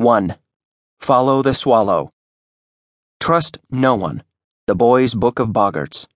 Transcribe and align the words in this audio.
1. 0.00 0.34
Follow 0.98 1.42
the 1.42 1.52
Swallow. 1.52 2.10
Trust 3.20 3.58
no 3.70 3.94
one. 3.94 4.22
The 4.66 4.74
Boy's 4.74 5.12
Book 5.12 5.38
of 5.38 5.48
Boggarts. 5.48 6.06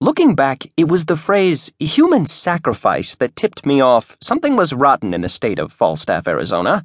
Looking 0.00 0.36
back, 0.36 0.70
it 0.76 0.86
was 0.88 1.06
the 1.06 1.16
phrase 1.16 1.72
human 1.80 2.26
sacrifice 2.26 3.16
that 3.16 3.34
tipped 3.34 3.66
me 3.66 3.80
off 3.80 4.16
something 4.20 4.54
was 4.54 4.72
rotten 4.72 5.12
in 5.12 5.22
the 5.22 5.28
state 5.28 5.58
of 5.58 5.72
Falstaff, 5.72 6.28
Arizona. 6.28 6.84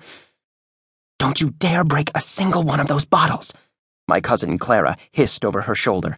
Don't 1.20 1.39
you 1.39 1.52
dare 1.52 1.84
break 1.84 2.09
a 2.16 2.20
single 2.20 2.64
one 2.64 2.80
of 2.80 2.88
those 2.88 3.05
bottles, 3.05 3.54
my 4.07 4.20
cousin 4.20 4.57
Clara 4.57 4.98
hissed 5.11 5.45
over 5.45 5.61
her 5.61 5.75
shoulder. 5.75 6.18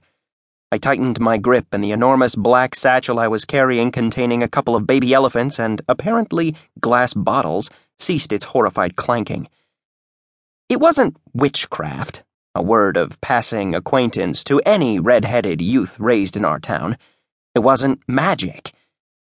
I 0.76 0.78
tightened 0.78 1.21
my 1.21 1.38
grip, 1.38 1.68
and 1.71 1.82
the 1.82 1.94
enormous 1.94 2.36
black 2.36 2.75
satchel 2.75 3.18
I 3.18 3.30
was 3.30 3.46
carrying, 3.46 3.94
containing 3.94 4.44
a 4.44 4.50
couple 4.50 4.75
of 4.75 4.86
baby 4.86 5.14
elephants 5.14 5.57
and 5.57 5.82
apparently 5.88 6.54
glass 6.82 7.14
bottles, 7.14 7.70
ceased 7.98 8.34
its 8.34 8.44
horrified 8.44 8.98
clanking. 8.98 9.48
It 10.68 10.82
wasn't 10.82 11.15
witchcraft, 11.34 12.24
a 12.54 12.61
word 12.61 12.98
of 12.98 13.21
passing 13.21 13.74
acquaintance 13.74 14.43
to 14.43 14.60
any 14.65 15.00
red 15.00 15.24
headed 15.24 15.61
youth 15.61 15.98
raised 15.98 16.36
in 16.36 16.43
our 16.43 16.60
town. 16.60 16.98
It 17.56 17.60
wasn't 17.60 18.01
magic. 18.06 18.73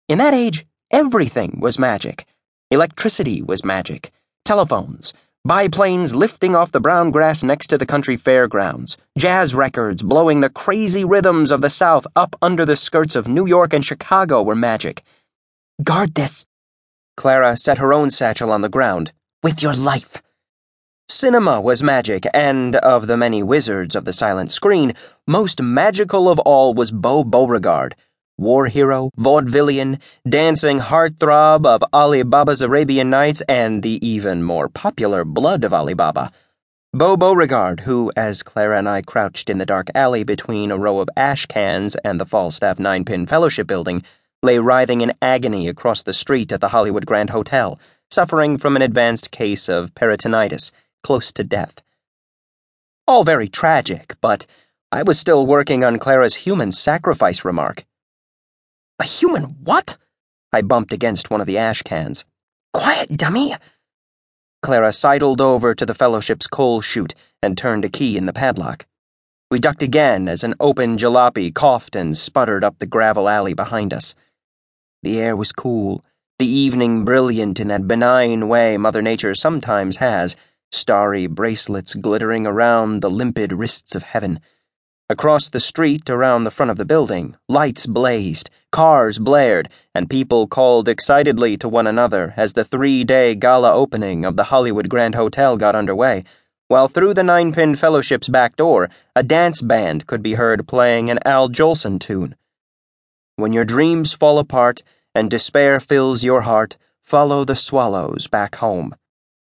In 0.10 0.18
that 0.18 0.34
age, 0.34 0.66
everything 0.92 1.60
was 1.62 1.80
magic. 1.80 2.26
Electricity 2.70 3.42
was 3.42 3.64
magic. 3.64 4.12
Telephones, 4.44 5.14
biplanes 5.46 6.14
lifting 6.14 6.56
off 6.56 6.72
the 6.72 6.80
brown 6.80 7.12
grass 7.12 7.44
next 7.44 7.68
to 7.68 7.78
the 7.78 7.86
country 7.86 8.18
fairgrounds, 8.18 8.98
jazz 9.18 9.56
records 9.56 10.02
blowing 10.02 10.40
the 10.40 10.50
crazy 10.50 11.04
rhythms 11.04 11.52
of 11.52 11.62
the 11.62 11.70
South 11.70 12.06
up 12.16 12.36
under 12.42 12.66
the 12.66 12.76
skirts 12.76 13.16
of 13.16 13.28
New 13.28 13.46
York 13.46 13.74
and 13.74 13.86
Chicago 13.86 14.44
were 14.44 14.56
magic. 14.56 15.04
Guard 15.84 16.16
this. 16.16 16.46
Clara 17.16 17.58
set 17.58 17.78
her 17.78 17.94
own 17.94 18.12
satchel 18.12 18.52
on 18.52 18.62
the 18.62 18.70
ground. 18.70 19.12
With 19.44 19.62
your 19.62 19.74
life. 19.74 20.22
Cinema 21.08 21.60
was 21.60 21.82
magic, 21.82 22.28
and 22.34 22.76
of 22.76 23.08
the 23.08 23.18
many 23.18 23.42
wizards 23.42 23.96
of 23.96 24.06
the 24.06 24.14
silent 24.14 24.52
screen, 24.52 24.94
most 25.26 25.62
magical 25.62 26.30
of 26.30 26.38
all 26.40 26.76
was 26.76 26.92
Beau 26.92 27.24
Beauregard, 27.24 27.96
war 28.40 28.68
hero, 28.68 29.12
vaudevillian, 29.18 30.00
dancing 30.28 30.80
heartthrob 30.80 31.66
of 31.66 31.84
Ali 31.92 32.24
Baba's 32.24 32.62
Arabian 32.62 33.10
Nights 33.10 33.42
and 33.50 33.84
the 33.84 34.06
even 34.06 34.44
more 34.44 34.70
popular 34.70 35.26
Blood 35.26 35.64
of 35.64 35.74
Ali 35.74 35.94
Baba. 35.94 36.32
Beau 36.92 37.16
Beauregard, 37.16 37.82
who, 37.82 38.12
as 38.16 38.42
Clara 38.42 38.80
and 38.80 38.90
I 38.90 39.02
crouched 39.04 39.50
in 39.50 39.60
the 39.60 39.66
dark 39.66 39.90
alley 39.94 40.24
between 40.24 40.72
a 40.72 40.78
row 40.78 41.00
of 41.00 41.10
ash 41.16 41.46
cans 41.46 41.96
and 42.04 42.20
the 42.20 42.26
Falstaff 42.26 42.80
Nine 42.80 43.06
Pin 43.06 43.28
Fellowship 43.28 43.68
building, 43.68 44.04
lay 44.42 44.58
writhing 44.58 45.02
in 45.02 45.14
agony 45.22 45.68
across 45.68 46.02
the 46.02 46.14
street 46.14 46.52
at 46.52 46.62
the 46.62 46.70
Hollywood 46.70 47.06
Grand 47.06 47.30
Hotel, 47.30 47.80
suffering 48.10 48.58
from 48.58 48.76
an 48.76 48.82
advanced 48.82 49.30
case 49.30 49.70
of 49.70 49.94
peritonitis 49.94 50.72
close 51.04 51.32
to 51.34 51.44
death. 51.44 51.82
All 53.06 53.24
very 53.24 53.50
tragic, 53.50 54.16
but 54.22 54.46
I 54.92 55.04
was 55.04 55.20
still 55.20 55.46
working 55.46 55.84
on 55.84 56.00
Clara's 56.00 56.36
human 56.36 56.72
sacrifice 56.72 57.46
remark. 57.46 57.86
A 59.00 59.06
human 59.06 59.56
what? 59.64 59.98
I 60.52 60.62
bumped 60.62 60.92
against 60.92 61.30
one 61.30 61.40
of 61.40 61.48
the 61.48 61.58
ash 61.58 61.82
cans. 61.84 62.26
Quiet, 62.74 63.16
dummy! 63.16 63.56
Clara 64.62 64.92
sidled 64.92 65.40
over 65.40 65.74
to 65.74 65.86
the 65.86 65.94
fellowship's 65.94 66.48
coal 66.48 66.82
chute 66.82 67.16
and 67.42 67.58
turned 67.58 67.86
a 67.86 67.90
key 67.90 68.18
in 68.18 68.26
the 68.26 68.34
padlock. 68.34 68.86
We 69.50 69.60
ducked 69.60 69.82
again 69.82 70.28
as 70.28 70.44
an 70.44 70.54
open 70.60 70.98
jalopy 70.98 71.54
coughed 71.54 71.96
and 71.96 72.18
sputtered 72.18 72.64
up 72.64 72.80
the 72.80 72.86
gravel 72.86 73.30
alley 73.30 73.54
behind 73.54 73.94
us. 73.94 74.16
The 75.02 75.20
air 75.20 75.36
was 75.36 75.54
cool, 75.54 76.04
the 76.38 76.48
evening 76.48 77.06
brilliant 77.06 77.60
in 77.60 77.70
that 77.70 77.88
benign 77.88 78.48
way 78.48 78.78
Mother 78.78 79.02
Nature 79.02 79.34
sometimes 79.34 79.96
has 79.98 80.36
starry 80.72 81.26
bracelets 81.26 81.96
glittering 81.96 82.46
around 82.46 83.02
the 83.02 83.10
limpid 83.10 83.54
wrists 83.54 83.96
of 83.96 84.04
heaven. 84.04 84.40
Across 85.12 85.50
the 85.50 85.60
street, 85.60 86.08
around 86.08 86.44
the 86.44 86.52
front 86.52 86.70
of 86.70 86.78
the 86.78 86.86
building, 86.86 87.36
lights 87.48 87.88
blazed, 87.88 88.52
cars 88.72 89.18
blared, 89.18 89.68
and 89.96 90.08
people 90.08 90.46
called 90.46 90.88
excitedly 90.88 91.58
to 91.58 91.68
one 91.68 91.88
another 91.88 92.36
as 92.38 92.54
the 92.54 92.64
three 92.64 93.04
day 93.04 93.34
gala 93.34 93.74
opening 93.74 94.24
of 94.24 94.36
the 94.36 94.44
Hollywood 94.44 94.88
Grand 94.88 95.16
Hotel 95.16 95.58
got 95.58 95.76
underway, 95.76 96.26
while 96.68 96.88
through 96.88 97.16
the 97.16 97.24
Nine 97.24 97.52
Pin 97.52 97.76
Fellowship's 97.76 98.30
back 98.30 98.56
door, 98.56 98.88
a 99.16 99.24
dance 99.24 99.64
band 99.64 100.06
could 100.06 100.22
be 100.22 100.36
heard 100.36 100.68
playing 100.68 101.10
an 101.10 101.18
Al 101.26 101.50
Jolson 101.50 102.00
tune. 102.00 102.36
When 103.36 103.52
your 103.52 103.66
dreams 103.66 104.14
fall 104.14 104.38
apart 104.38 104.84
and 105.16 105.32
despair 105.32 105.80
fills 105.80 106.24
your 106.24 106.42
heart, 106.42 106.78
follow 107.02 107.44
the 107.44 107.56
swallows 107.56 108.28
back 108.28 108.58
home. 108.58 108.94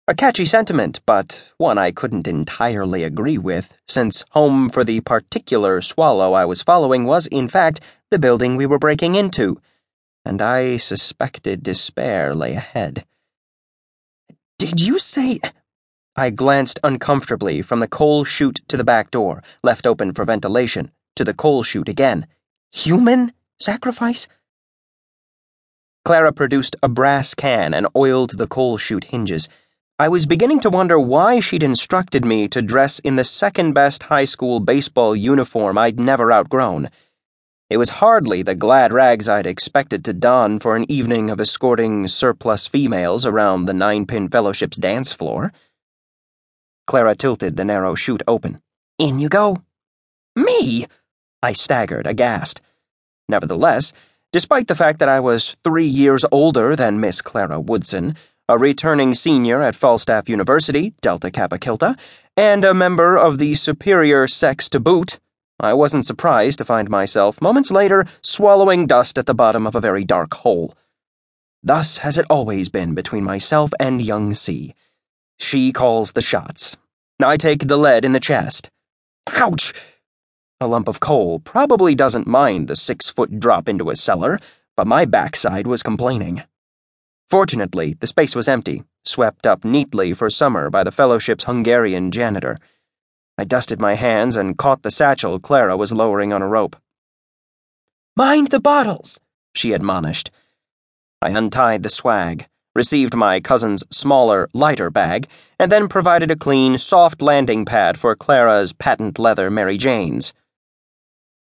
A 0.09 0.15
catchy 0.15 0.45
sentiment, 0.45 1.01
but 1.05 1.43
one 1.57 1.79
I 1.79 1.91
couldn't 1.91 2.29
entirely 2.29 3.03
agree 3.03 3.39
with, 3.39 3.73
since 3.89 4.25
home 4.31 4.69
for 4.69 4.85
the 4.85 5.01
particular 5.01 5.83
swallow 5.83 6.33
I 6.33 6.45
was 6.45 6.63
following 6.63 7.07
was, 7.07 7.27
in 7.27 7.49
fact, 7.49 7.81
the 8.11 8.19
building 8.21 8.55
we 8.55 8.67
were 8.67 8.79
breaking 8.79 9.17
into, 9.17 9.61
and 10.25 10.41
I 10.41 10.77
suspected 10.77 11.65
despair 11.65 12.37
lay 12.37 12.55
ahead. 12.55 13.05
Did 14.61 14.81
you 14.81 15.01
say. 15.01 15.41
I 16.15 16.31
glanced 16.31 16.79
uncomfortably 16.85 17.61
from 17.61 17.81
the 17.81 17.89
coal 17.89 18.23
chute 18.23 18.61
to 18.69 18.77
the 18.77 18.85
back 18.85 19.11
door, 19.11 19.43
left 19.65 19.89
open 19.89 20.15
for 20.15 20.25
ventilation, 20.25 20.93
to 21.17 21.25
the 21.25 21.35
coal 21.35 21.65
chute 21.65 21.89
again. 21.89 22.29
Human 22.71 23.33
sacrifice? 23.59 24.29
Clara 26.05 26.33
produced 26.33 26.77
a 26.81 26.89
brass 26.89 27.35
can 27.35 27.75
and 27.75 27.89
oiled 27.97 28.39
the 28.39 28.47
coal 28.47 28.79
chute 28.79 29.05
hinges. 29.05 29.49
I 29.99 30.09
was 30.09 30.27
beginning 30.27 30.61
to 30.61 30.69
wonder 30.69 31.01
why 31.01 31.41
she'd 31.41 31.63
instructed 31.63 32.23
me 32.23 32.49
to 32.49 32.61
dress 32.61 32.99
in 32.99 33.17
the 33.17 33.25
second 33.25 33.73
best 33.73 34.03
high 34.03 34.27
school 34.27 34.61
baseball 34.61 35.17
uniform 35.17 35.79
I'd 35.79 35.99
never 35.99 36.31
outgrown. 36.31 36.91
It 37.71 37.79
was 37.79 37.89
hardly 37.89 38.43
the 38.43 38.55
glad 38.55 38.93
rags 38.93 39.27
I'd 39.27 39.47
expected 39.47 40.05
to 40.05 40.13
don 40.13 40.59
for 40.59 40.77
an 40.77 40.85
evening 40.93 41.31
of 41.31 41.41
escorting 41.41 42.09
surplus 42.09 42.67
females 42.67 43.25
around 43.25 43.65
the 43.65 43.73
Nine 43.73 44.05
Pin 44.05 44.29
Fellowship's 44.29 44.77
dance 44.77 45.13
floor. 45.13 45.51
Clara 46.87 47.17
tilted 47.17 47.57
the 47.57 47.65
narrow 47.65 47.95
chute 47.95 48.23
open. 48.29 48.61
In 48.99 49.19
you 49.19 49.31
go. 49.31 49.63
Me? 50.37 50.87
I 51.43 51.55
staggered, 51.55 52.07
aghast. 52.07 52.61
Nevertheless, 53.31 53.95
despite 54.31 54.69
the 54.69 54.75
fact 54.75 54.99
that 54.99 55.09
I 55.09 55.21
was 55.21 55.57
three 55.65 55.87
years 55.87 56.27
older 56.31 56.77
than 56.77 57.01
Miss 57.01 57.23
Clara 57.23 57.59
Woodsen, 57.59 58.15
a 58.49 58.59
returning 58.59 59.15
senior 59.15 59.61
at 59.61 59.75
Falstaff 59.75 60.29
University, 60.29 60.95
Delta 61.01 61.31
Kappa 61.31 61.59
Kilta, 61.59 61.99
and 62.37 62.65
a 62.65 62.75
member 62.75 63.17
of 63.17 63.39
the 63.39 63.55
superior 63.55 64.29
sex 64.29 64.69
to 64.69 64.79
boot, 64.79 65.19
I 65.59 65.73
wasn't 65.73 66.05
surprised 66.05 66.59
to 66.59 66.65
find 66.65 66.91
myself, 66.91 67.41
moments 67.41 67.71
later, 67.71 68.07
swallowing 68.21 68.87
dust 68.87 69.17
at 69.17 69.25
the 69.25 69.35
bottom 69.35 69.67
of 69.67 69.75
a 69.75 69.81
very 69.81 70.05
dark 70.05 70.35
hole. 70.35 70.77
Thus 71.63 71.99
has 71.99 72.19
it 72.19 72.27
always 72.29 72.69
been 72.69 72.95
between 72.95 73.25
myself 73.25 73.71
and 73.81 74.03
young 74.03 74.35
C. 74.35 74.75
She 75.39 75.73
calls 75.73 76.13
the 76.13 76.21
shots. 76.21 76.77
I 77.21 77.39
take 77.39 77.67
the 77.67 77.79
lead 77.79 78.05
in 78.05 78.13
the 78.13 78.21
chest. 78.21 78.71
Ouch! 79.29 79.73
A 80.61 80.69
lump 80.69 80.89
of 80.89 81.01
coal 81.01 81.41
probably 81.41 81.95
doesn't 81.95 82.27
mind 82.27 82.69
the 82.69 82.77
six 82.77 83.09
foot 83.09 83.41
drop 83.41 83.67
into 83.69 83.91
a 83.91 83.97
cellar, 83.97 84.39
but 84.77 84.87
my 84.87 85.05
backside 85.07 85.67
was 85.67 85.83
complaining. 85.83 86.43
Fortunately, 87.29 87.97
the 87.99 88.07
space 88.07 88.37
was 88.37 88.47
empty, 88.47 88.85
swept 89.05 89.47
up 89.47 89.65
neatly 89.65 90.13
for 90.13 90.31
summer 90.31 90.71
by 90.71 90.85
the 90.85 90.93
fellowship's 90.93 91.45
Hungarian 91.45 92.11
janitor. 92.13 92.57
I 93.37 93.45
dusted 93.45 93.81
my 93.81 93.95
hands 93.95 94.37
and 94.37 94.57
caught 94.57 94.83
the 94.83 94.91
satchel 94.91 95.41
Clara 95.41 95.77
was 95.77 95.93
lowering 95.93 96.33
on 96.33 96.41
a 96.41 96.49
rope. 96.49 96.77
Mind 98.17 98.49
the 98.49 98.61
bottles, 98.61 99.19
she 99.55 99.73
admonished. 99.73 100.31
I 101.21 101.31
untied 101.31 101.83
the 101.83 101.91
swag, 101.91 102.47
received 102.75 103.17
my 103.17 103.41
cousin's 103.41 103.83
smaller, 103.91 104.49
lighter 104.55 104.91
bag, 104.91 105.27
and 105.59 105.73
then 105.73 105.89
provided 105.89 106.31
a 106.31 106.37
clean, 106.37 106.79
soft 106.79 107.21
landing 107.21 107.65
pad 107.65 107.99
for 107.99 108.15
Clara's 108.15 108.73
patent 108.73 109.19
leather 109.19 109.51
Mary 109.51 109.77
Jane's. 109.77 110.33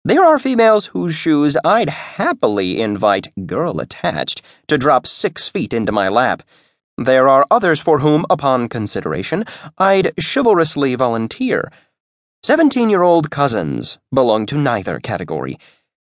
There 0.08 0.24
are 0.24 0.38
females 0.38 0.86
whose 0.86 1.14
shoes 1.14 1.54
I'd 1.62 1.90
happily 1.90 2.80
invite, 2.80 3.28
girl 3.46 3.78
attached, 3.78 4.40
to 4.68 4.78
drop 4.78 5.06
six 5.06 5.48
feet 5.48 5.74
into 5.74 5.92
my 5.92 6.08
lap. 6.08 6.42
There 6.96 7.28
are 7.28 7.44
others 7.50 7.78
for 7.78 7.98
whom, 7.98 8.24
upon 8.30 8.70
consideration, 8.70 9.44
I'd 9.76 10.14
chivalrously 10.18 10.94
volunteer. 10.94 11.70
Seventeen 12.42 12.88
year 12.88 13.02
old 13.02 13.30
cousins 13.30 13.98
belong 14.10 14.46
to 14.46 14.56
neither 14.56 14.98
category, 14.98 15.58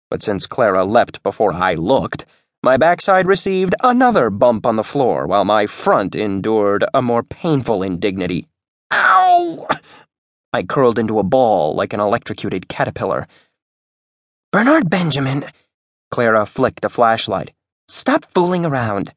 but 0.08 0.23
since 0.23 0.47
Clara 0.47 0.85
leapt 0.85 1.20
before 1.25 1.53
I 1.53 1.75
looked, 1.75 2.26
my 2.62 2.76
backside 2.76 3.26
received 3.26 3.75
another 3.82 4.31
bump 4.31 4.67
on 4.67 4.76
the 4.76 4.85
floor 4.85 5.26
while 5.26 5.44
my 5.44 5.67
front 5.67 6.14
endured 6.14 6.85
a 6.94 7.03
more 7.03 7.25
painful 7.25 7.82
indignity. 7.82 8.47
Ow! 8.93 9.67
I 10.53 10.62
curled 10.62 11.00
into 11.00 11.19
a 11.19 11.25
ball 11.25 11.75
like 11.75 11.93
an 11.93 11.99
electrocuted 11.99 12.69
caterpillar. 12.69 13.26
Bernard 14.56 14.88
Benjamin, 14.88 15.44
Clara 16.11 16.47
flicked 16.47 16.87
a 16.87 16.88
flashlight. 16.88 17.53
Stop 17.88 18.25
fooling 18.32 18.64
around. 18.64 19.12